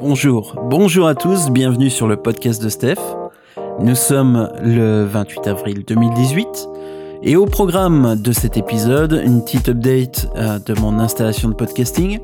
[0.00, 2.96] Bonjour, bonjour à tous, bienvenue sur le podcast de Steph.
[3.80, 6.46] Nous sommes le 28 avril 2018
[7.22, 12.20] et au programme de cet épisode, une petite update euh, de mon installation de podcasting,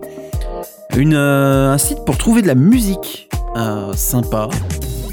[0.97, 4.49] euh, un site pour trouver de la musique euh, sympa,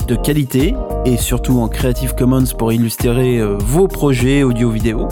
[0.08, 0.74] de qualité
[1.04, 5.10] et surtout en Creative Commons pour illustrer vos projets audio-vidéo.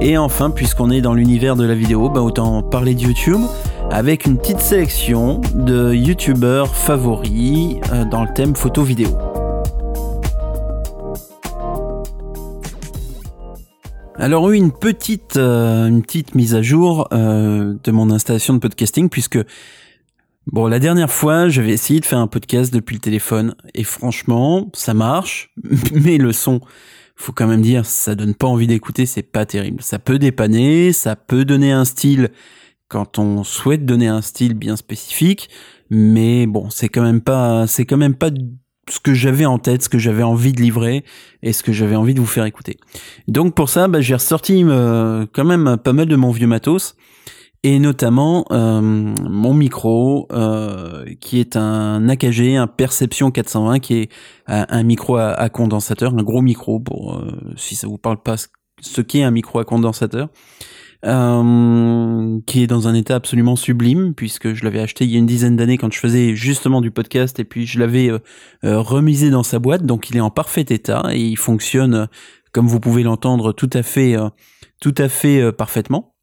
[0.00, 3.40] Et enfin, puisqu'on est dans l'univers de la vidéo, bah autant parler de YouTube
[3.90, 9.08] avec une petite sélection de youtubeurs favoris euh, dans le thème photo-vidéo.
[14.16, 18.58] Alors oui, une petite, euh, une petite mise à jour euh, de mon installation de
[18.58, 19.38] podcasting puisque
[20.46, 24.68] bon la dernière fois j'avais essayé de faire un podcast depuis le téléphone et franchement
[24.74, 25.54] ça marche,
[25.92, 26.60] mais le son
[27.16, 29.82] faut quand même dire ça donne pas envie d'écouter, c'est pas terrible.
[29.82, 32.30] Ça peut dépanner, ça peut donner un style
[32.88, 35.50] quand on souhaite donner un style bien spécifique,
[35.90, 38.30] mais bon, c'est quand même pas, c'est quand même pas
[38.90, 41.04] ce que j'avais en tête, ce que j'avais envie de livrer
[41.42, 42.78] et ce que j'avais envie de vous faire écouter.
[43.26, 46.96] Donc pour ça, bah, j'ai ressorti euh, quand même pas mal de mon vieux matos
[47.64, 54.08] et notamment euh, mon micro euh, qui est un AKG, un Perception 420 qui est
[54.46, 57.22] un micro à, condensateur, un gros micro pour
[57.56, 58.36] si ça vous parle pas
[58.80, 60.28] ce qu'est un micro à condensateur.
[61.04, 65.18] Euh, qui est dans un état absolument sublime puisque je l'avais acheté il y a
[65.20, 68.18] une dizaine d'années quand je faisais justement du podcast et puis je l'avais euh,
[68.64, 72.08] euh, remisé dans sa boîte donc il est en parfait état et il fonctionne
[72.50, 74.16] comme vous pouvez l'entendre tout à fait
[74.80, 76.16] tout à fait parfaitement.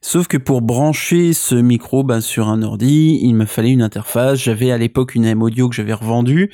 [0.00, 4.38] Sauf que pour brancher ce micro ben, sur un ordi, il me fallait une interface.
[4.38, 6.50] J'avais à l'époque une M Audio que j'avais revendue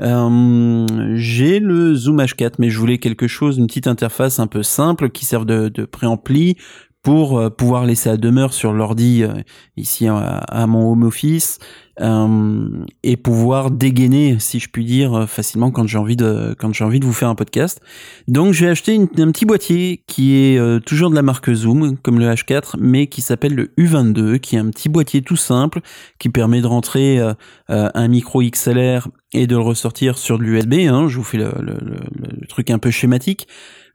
[0.00, 4.62] euh, j'ai le Zoom H4, mais je voulais quelque chose, une petite interface un peu
[4.62, 6.56] simple qui serve de préampli
[7.04, 9.34] pour euh, pouvoir laisser à demeure sur l'ordi euh,
[9.76, 11.58] ici à, mon home office
[12.00, 12.66] euh,
[13.02, 16.98] et pouvoir dégainer, si je puis dire, facilement quand j'ai envie de quand j'ai envie
[16.98, 17.80] de vous faire un podcast.
[18.26, 22.26] Donc j'ai acheté un petit boîtier qui est toujours de la marque Zoom, comme le
[22.26, 25.80] H4, mais qui s'appelle le U22, qui est un petit boîtier tout simple
[26.18, 27.20] qui permet de rentrer
[27.68, 30.88] un micro XLR et de le ressortir sur de l'USB.
[30.88, 33.46] Hein, je vous fais le, le, le, truc un peu schématique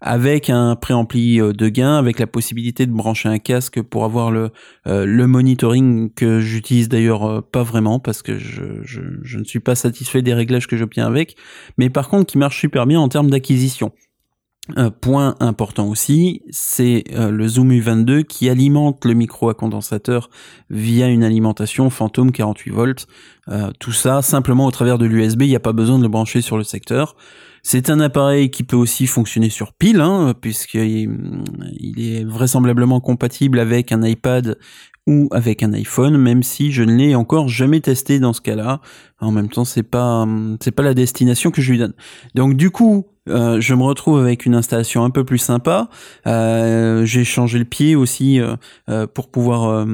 [0.02, 4.32] avec un préampli euh, de gain, avec la possibilité de brancher un casque pour avoir
[4.32, 4.52] le,
[4.88, 9.60] euh, le monitoring que j'utilise d'ailleurs euh, pas vraiment parce que je, je, ne suis
[9.60, 11.36] pas satisfait des réglages que j'obtiens avec,
[11.78, 13.92] mais par contre qui marche super bien en termes d'acquisition.
[14.76, 20.30] Un point important aussi, c'est le Zoom U22 qui alimente le micro à condensateur
[20.70, 23.08] via une alimentation Phantom 48 volts.
[23.80, 26.42] tout ça simplement au travers de l'USB, il n'y a pas besoin de le brancher
[26.42, 27.16] sur le secteur.
[27.64, 31.10] C'est un appareil qui peut aussi fonctionner sur pile, hein, puisqu'il
[31.78, 34.58] il est vraisemblablement compatible avec un iPad
[35.08, 38.80] ou avec un iPhone, même si je ne l'ai encore jamais testé dans ce cas-là.
[39.20, 40.28] En même temps, c'est pas
[40.62, 41.94] c'est pas la destination que je lui donne.
[42.36, 45.90] Donc du coup, euh, je me retrouve avec une installation un peu plus sympa.
[46.28, 49.86] Euh, j'ai changé le pied aussi euh, pour pouvoir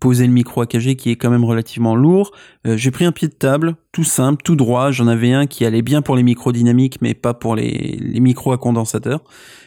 [0.00, 2.32] poser le micro AKG qui est quand même relativement lourd.
[2.64, 4.90] j'ai pris un pied de table, tout simple, tout droit.
[4.90, 8.20] J'en avais un qui allait bien pour les micros dynamiques, mais pas pour les, les
[8.20, 9.22] micros à condensateur.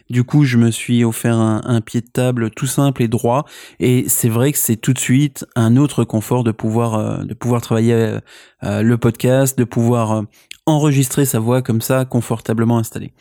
[0.09, 3.45] Du coup, je me suis offert un, pied de table tout simple et droit.
[3.79, 7.33] Et c'est vrai que c'est tout de suite un autre confort de pouvoir euh, de
[7.35, 8.19] pouvoir travailler euh,
[8.63, 10.23] euh, le podcast, de pouvoir
[10.65, 13.11] enregistrer sa voix comme ça confortablement installée.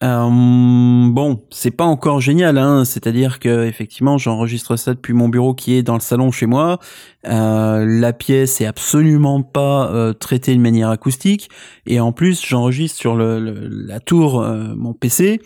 [0.00, 2.84] bon, c'est pas encore génial, hein.
[2.84, 6.78] c'est-à-dire que effectivement, j'enregistre ça depuis mon bureau qui est dans le salon chez moi.
[7.24, 11.50] la pièce est absolument pas traitée de manière acoustique,
[11.86, 14.44] et en plus, j'enregistre sur la tour
[14.76, 15.40] mon PC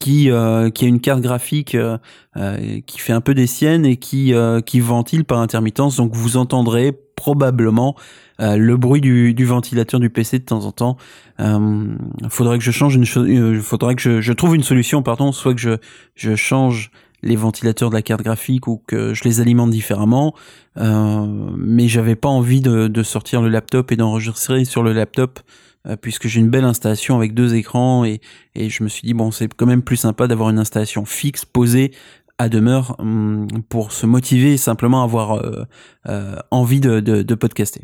[0.00, 1.98] qui euh, a une carte graphique euh,
[2.36, 4.32] euh, qui fait un peu des siennes et qui
[4.66, 7.94] qui ventile par intermittence donc vous entendrez probablement
[8.40, 10.96] le bruit du, ventilateur du PC de temps en temps.
[11.38, 11.96] Il
[12.30, 13.28] faudrait que je change une chose,
[13.60, 15.78] faudrait que je, trouve une solution, pardon, soit que
[16.14, 16.90] je change
[17.22, 20.34] les ventilateurs de la carte graphique ou que je les alimente différemment.
[20.76, 25.40] mais j'avais pas envie de, sortir le laptop et d'enregistrer sur le laptop
[25.86, 28.20] euh, puisque j'ai une belle installation avec deux écrans et,
[28.54, 31.92] je me suis dit bon c'est quand même plus sympa d'avoir une installation fixe posée
[32.36, 35.64] à demeure hum, pour se motiver et simplement avoir euh,
[36.06, 37.80] euh, envie de podcaster.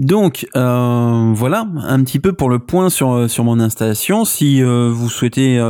[0.00, 4.24] Donc euh, voilà un petit peu pour le point sur euh, sur mon installation.
[4.24, 5.62] Si euh, vous souhaitez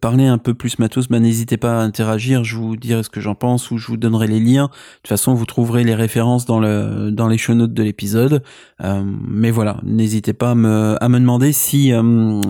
[0.00, 2.42] parler un peu plus matos, bah, n'hésitez pas à interagir.
[2.42, 4.64] Je vous dirai ce que j'en pense ou je vous donnerai les liens.
[4.64, 4.70] De
[5.02, 8.42] toute façon, vous trouverez les références dans le dans les show notes de l'épisode.
[8.82, 11.92] mais voilà, n'hésitez pas à me à me demander si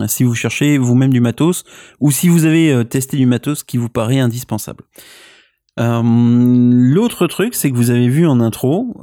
[0.06, 1.64] si vous cherchez vous-même du matos
[2.00, 4.84] ou si vous avez testé du matos qui vous paraît indispensable.
[5.76, 8.94] L'autre truc, c'est que vous avez vu en intro,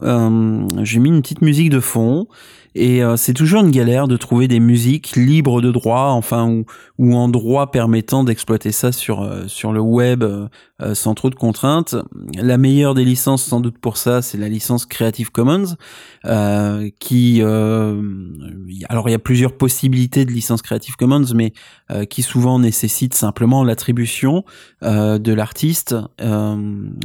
[0.81, 2.27] j'ai mis une petite musique de fond
[2.73, 6.63] et euh, c'est toujours une galère de trouver des musiques libres de droit, enfin
[6.97, 10.47] ou, en droit permettant d'exploiter ça sur euh, sur le web euh,
[10.93, 11.95] sans trop de contraintes.
[12.35, 15.75] La meilleure des licences sans doute pour ça, c'est la licence Creative Commons,
[16.99, 21.53] qui alors il y a plusieurs possibilités de licence Creative Commons, mais
[22.09, 24.43] qui souvent nécessite simplement l'attribution
[24.81, 25.95] de l'artiste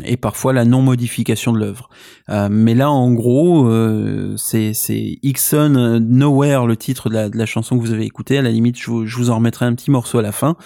[0.05, 1.89] et parfois la non modification de l'œuvre.
[2.51, 3.71] mais là en gros,
[4.37, 5.19] c'est c'est
[5.55, 8.39] euh, Nowhere, le titre de la, chanson que vous avez écoutée.
[8.39, 10.57] À la limite, je vous, en remettrai un petit morceau à la fin.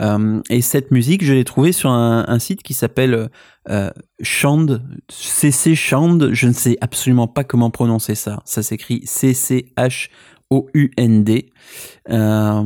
[0.00, 3.30] Euh, et cette musique, je l'ai trouvée sur un, site qui s'appelle
[3.68, 3.90] euh,
[4.22, 6.30] Shand, CC Shand.
[6.32, 8.42] Je ne sais absolument pas comment prononcer ça.
[8.44, 10.08] Ça s'écrit C-C-H
[10.50, 11.50] O-U-N-D.
[12.10, 12.62] Euh,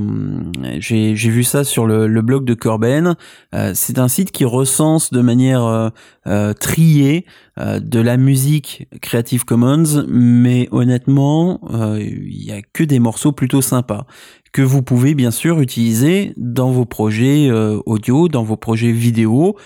[0.79, 3.17] j'ai vu ça sur le, blog de Corben.
[3.55, 5.91] Euh, c'est un site qui recense de manière
[6.27, 7.27] euh, triée
[7.59, 11.61] de la musique Creative Commons, mais honnêtement,
[11.99, 14.07] il y a que des morceaux plutôt sympas
[14.53, 19.57] que vous pouvez bien sûr utiliser dans vos projets audio, dans vos projets vidéo,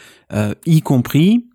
[0.64, 1.46] y compris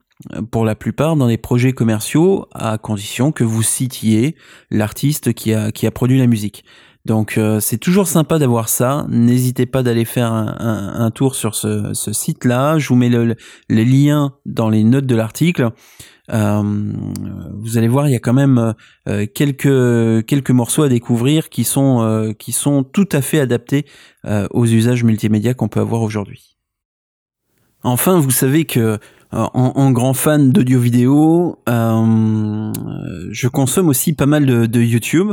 [0.52, 4.36] pour la plupart dans les projets commerciaux à condition que vous citiez
[4.70, 6.64] l'artiste qui a, qui a produit la musique.
[7.06, 9.06] Donc euh, c'est toujours sympa d'avoir ça.
[9.10, 12.78] N'hésitez pas d'aller faire un, tour sur ce, site-là.
[12.78, 13.36] Je vous mets le,
[13.70, 15.72] les liens dans les notes de l'article.
[16.32, 16.62] Euh,
[17.60, 18.76] vous allez voir, il y a quand même
[19.10, 23.86] euh, quelques quelques morceaux à découvrir qui sont qui sont tout à fait adaptés
[24.52, 26.58] aux usages multimédia qu'on peut avoir aujourd'hui.
[27.84, 29.00] Enfin, vous savez que
[29.34, 32.72] euh, en, grand fan d'audio vidéo, euh,
[33.32, 35.32] je consomme aussi pas mal de, de YouTube.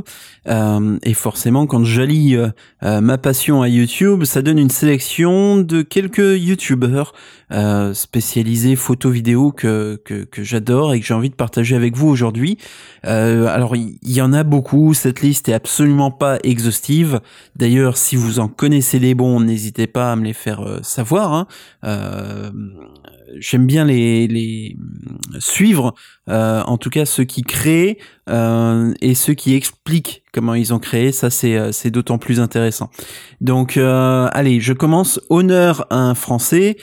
[0.49, 5.83] Euh, et forcément, quand j'allie euh, ma passion à YouTube, ça donne une sélection de
[5.83, 7.13] quelques YouTubeurs
[7.53, 11.97] euh, spécialisés photo vidéo que, que, que j'adore et que j'ai envie de partager avec
[11.97, 12.59] vous aujourd'hui.
[13.03, 14.95] alors, il y, en a beaucoup.
[14.95, 17.21] Cette liste est absolument pas exhaustive.
[17.57, 21.33] D'ailleurs, si vous en connaissez des bons, n'hésitez pas à me les faire savoir.
[21.33, 22.53] Hein
[23.37, 24.77] j'aime bien les,
[25.39, 25.95] suivre,
[26.29, 27.99] euh, en tout cas ceux qui créent
[28.29, 31.13] euh, et ceux qui expliquent comment ils ont créé.
[31.13, 32.91] Ça, c'est euh, d'autant plus intéressant.
[33.41, 35.21] Donc, allez, je commence.
[35.31, 36.77] Honneur à un Français,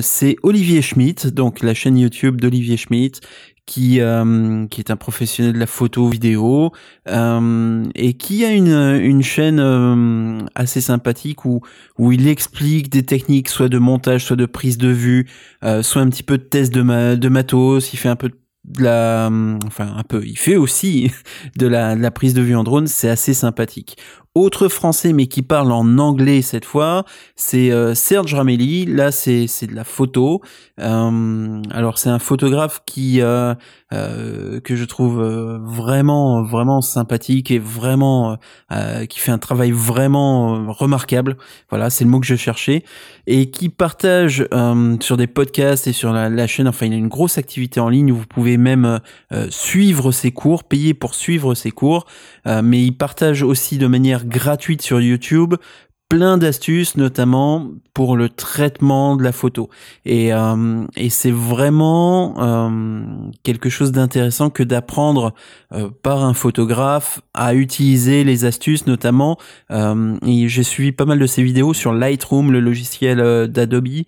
[0.00, 3.20] c'est Olivier Schmitt, donc la chaîne YouTube d'Olivier Schmitt,
[3.66, 6.72] qui euh, qui est un professionnel de la photo vidéo
[7.08, 8.68] euh, et qui a une
[9.00, 11.60] une chaîne euh, assez sympathique où
[11.98, 15.28] où il explique des techniques soit de montage soit de prise de vue
[15.64, 17.92] euh, soit un petit peu de test de ma, de matos.
[17.92, 18.30] Il fait un peu
[18.64, 19.30] de la
[19.66, 20.24] enfin un peu.
[20.24, 21.10] Il fait aussi
[21.56, 22.86] de la, de la prise de vue en drone.
[22.86, 23.96] C'est assez sympathique
[24.34, 27.04] autre français mais qui parle en anglais cette fois,
[27.36, 28.86] c'est euh, Serge Ramelli.
[28.86, 30.40] Là, c'est c'est de la photo.
[30.80, 33.54] Euh, alors c'est un photographe qui euh,
[33.90, 35.22] que je trouve
[35.62, 38.38] vraiment vraiment sympathique et vraiment
[39.08, 41.36] qui fait un travail vraiment remarquable.
[41.68, 42.84] Voilà, c'est le mot que je cherchais
[43.26, 44.48] et qui partage
[45.00, 46.68] sur des podcasts et sur la, la, chaîne.
[46.68, 49.00] Enfin, il a une grosse activité en ligne où vous pouvez même
[49.50, 52.06] suivre ses cours, payer pour suivre ses cours.
[52.46, 55.54] mais il partage aussi de manière gratuite sur YouTube.
[56.08, 59.68] Plein d'astuces, notamment pour le traitement de la photo.
[60.06, 63.02] Et, euh, et c'est vraiment euh,
[63.42, 65.34] quelque chose d'intéressant que d'apprendre
[65.72, 69.36] euh, par un photographe à utiliser les astuces, notamment.
[69.70, 74.04] j'ai suivi pas mal de ses vidéos sur Lightroom, le logiciel d'Adobe.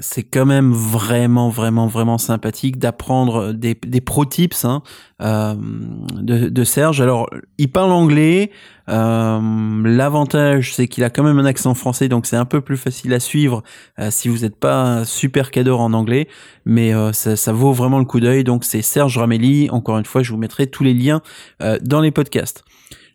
[0.00, 4.82] c'est quand même vraiment, vraiment, vraiment sympathique d'apprendre des, des pro tips hein,
[5.20, 7.00] de, de Serge.
[7.00, 7.28] Alors,
[7.58, 8.50] il parle anglais.
[8.88, 12.76] Euh, l'avantage, c'est qu'il a quand même un accent français, donc c'est un peu plus
[12.76, 13.62] facile à suivre
[13.98, 16.28] euh, si vous n'êtes pas super cador en anglais,
[16.64, 18.44] mais euh, ça, vaut vraiment le coup d'œil.
[18.44, 19.70] Donc c'est Serge Ramelli.
[19.70, 21.22] Encore une fois, je vous mettrai tous les liens
[21.82, 22.64] dans les podcasts.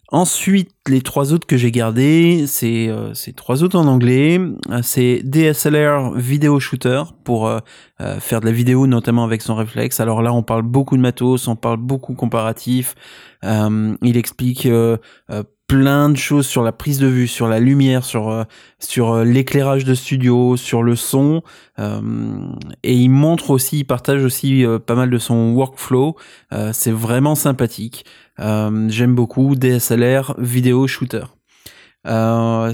[0.10, 4.40] Ensuite, les trois autres que j'ai gardés, c'est euh, ces trois autres en anglais.
[4.82, 7.52] C'est DSLR Video Shooter pour
[8.20, 10.00] faire de la vidéo, notamment avec son réflexe.
[10.00, 12.96] Alors là, on parle beaucoup de matos, on parle beaucoup comparatif.
[13.44, 14.68] il explique
[15.68, 18.44] plein de choses sur la prise de vue, sur la lumière, sur euh,
[18.80, 21.44] sur euh, l'éclairage de studio, sur le son,
[21.78, 22.02] euh,
[22.84, 26.16] et il montre aussi, il partage aussi pas mal de son workflow.
[26.72, 28.06] c'est vraiment sympathique.
[28.40, 31.26] J'aime beaucoup DSLR vidéo shooter.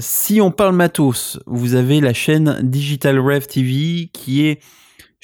[0.00, 4.60] si on parle matos, vous avez la chaîne Digital Rev TV qui est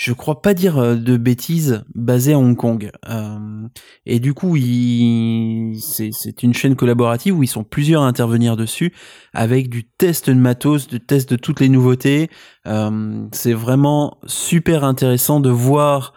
[0.00, 2.90] je crois pas dire euh, de bêtises, basé à Hong Kong.
[3.10, 3.68] Euh,
[4.06, 8.94] et du coup, c'est une chaîne collaborative où ils sont plusieurs à intervenir dessus,
[9.34, 12.30] avec du test de matos, du test de toutes les nouveautés.
[12.66, 16.14] Euh, c'est vraiment super intéressant de voir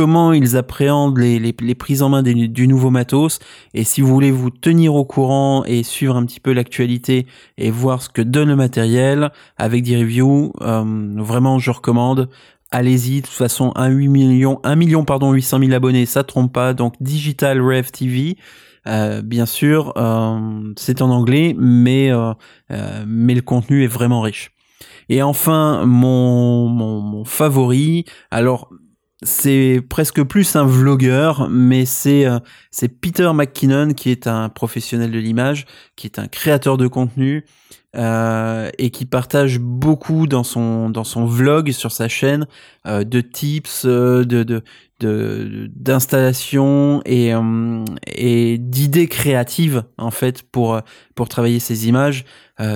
[0.00, 3.38] comment ils appréhendent les, prises en main du nouveau matos.
[3.74, 7.26] Et si vous voulez vous tenir au courant et suivre un petit peu l'actualité
[7.58, 10.82] et voir ce que donne le matériel avec des reviews, euh,
[11.18, 12.30] vraiment je recommande.
[12.70, 16.50] Allez-y, de toute façon, 1, 8 millions, 1 million, pardon, 800 000 abonnés, ça trompe
[16.50, 16.72] pas.
[16.72, 18.38] Donc, Digital Rev TV,
[18.86, 22.10] euh, bien sûr, euh, c'est en anglais, mais,
[23.06, 24.50] mais le contenu est vraiment riche.
[25.10, 28.70] Et enfin, mon, mon favori, alors
[29.22, 32.38] c'est presque plus un vlogueur, mais c'est euh,
[32.70, 37.44] c'est Peter McKinnon qui est un professionnel de l'image, qui est un créateur de contenu
[37.96, 42.46] euh, et qui partage beaucoup dans son dans son vlog sur sa chaîne
[42.86, 44.62] euh, de tips, de de
[45.00, 47.32] d'installation et
[48.06, 50.80] et d'idées créatives en fait pour
[51.14, 52.26] pour travailler ses images.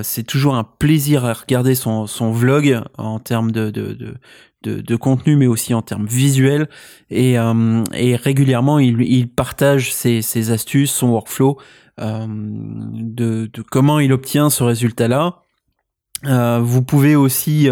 [0.03, 4.15] c'est toujours un plaisir à regarder son son vlog en termes de de, de
[4.65, 6.69] de, contenu, mais aussi en termes visuels.
[7.11, 11.59] Et, euh, régulièrement, il, partage ses, astuces, son workflow,
[12.01, 15.44] euh, de, comment il obtient ce résultat-là.
[16.27, 17.69] Euh, vous pouvez aussi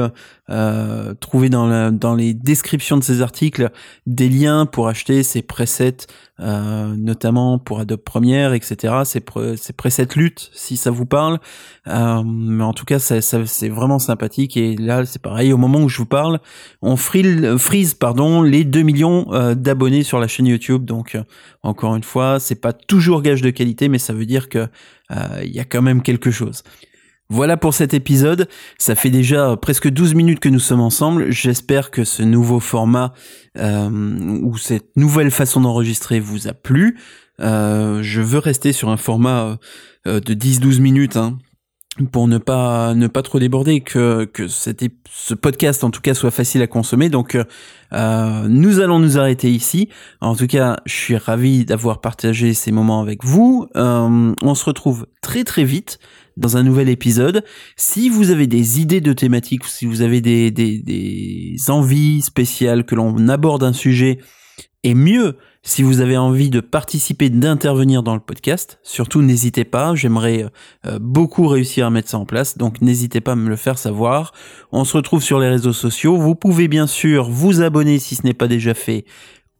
[0.50, 3.70] euh, trouver dans, dans les descriptions de ces articles
[4.06, 6.06] des liens pour acheter ces presets,
[6.40, 9.02] euh, notamment pour Adobe Premiere, etc.
[9.04, 11.38] Ces, presets lutte, si ça vous parle.
[11.87, 14.56] Euh, mais en tout cas, ça, c'est vraiment sympathique.
[14.56, 15.52] Et là, c'est pareil.
[15.52, 16.40] Au moment où je vous parle,
[16.82, 20.84] on freeze pardon, les 2 millions euh, d'abonnés sur la chaîne YouTube.
[20.84, 21.22] Donc, euh,
[21.62, 24.66] encore une fois, c'est pas toujours gage de qualité, mais ça veut dire que
[25.44, 26.62] il y a quand même quelque chose.
[27.32, 28.46] Voilà pour cet épisode.
[28.76, 31.30] Ça fait déjà presque 12 minutes que nous sommes ensemble.
[31.32, 33.14] J'espère que ce nouveau format
[33.56, 33.88] euh,
[34.42, 36.98] ou cette nouvelle façon d'enregistrer vous a plu.
[37.40, 39.56] Euh, je veux rester sur un format
[40.06, 41.16] euh, de 10-12 minutes.
[41.16, 41.38] Hein,
[42.10, 46.30] pour ne pas ne pas trop déborder que que ce podcast en tout cas soit
[46.30, 47.36] facile à consommer donc
[47.92, 49.90] nous allons nous arrêter ici
[50.22, 55.06] en tout cas je suis ravi d'avoir partagé ces moments avec vous on se retrouve
[55.20, 55.98] très très vite
[56.36, 57.44] dans un nouvel épisode.
[57.76, 63.28] Si vous avez des idées de thématiques, si vous avez des, envies spéciales que l'on
[63.28, 64.18] aborde un sujet,
[64.84, 69.94] et mieux, si vous avez envie de participer, d'intervenir dans le podcast, surtout n'hésitez pas,
[69.94, 70.46] j'aimerais
[70.86, 73.78] euh, beaucoup réussir à mettre ça en place, donc n'hésitez pas à me le faire
[73.78, 74.32] savoir.
[74.72, 78.24] On se retrouve sur les réseaux sociaux, vous pouvez bien sûr vous abonner si ce
[78.24, 79.04] n'est pas déjà fait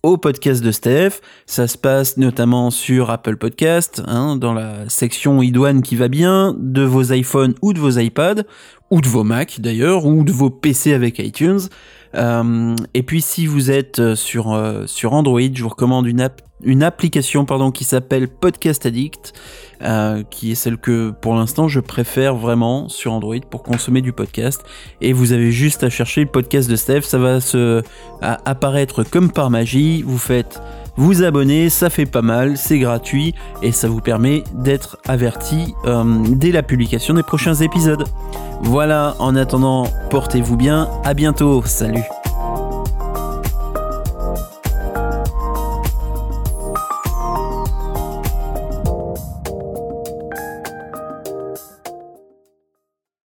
[0.03, 1.21] au podcast de Steph.
[1.47, 6.55] Ça se passe notamment sur Apple Podcast, hein, dans la section idoine qui va bien,
[6.59, 8.43] de vos iPhones ou de vos iPads,
[8.91, 11.61] ou de vos Mac d'ailleurs, ou de vos PC avec iTunes.
[12.15, 16.29] Euh, et puis si vous êtes euh, sur, euh, sur Android, je vous recommande une,
[16.63, 19.33] une application pardon, qui s'appelle Podcast Addict,
[20.31, 24.63] qui est celle que pour l'instant je préfère vraiment sur Android pour consommer du podcast.
[25.01, 27.83] Et vous avez juste à chercher le podcast de Steph, ça va se
[28.21, 30.03] apparaître comme par magie.
[30.03, 30.61] Vous faites
[30.97, 33.35] vous abonner, ça fait pas mal, c'est gratuit.
[33.63, 35.75] Et ça vous permet d'être averti
[36.29, 38.05] dès la publication des prochains épisodes.
[38.63, 42.05] Voilà, en attendant, portez-vous bien, à bientôt, salut